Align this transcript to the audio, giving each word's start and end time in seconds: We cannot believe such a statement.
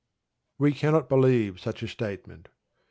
We 0.57 0.71
cannot 0.73 1.09
believe 1.09 1.59
such 1.59 1.83
a 1.83 1.87
statement. 1.87 2.49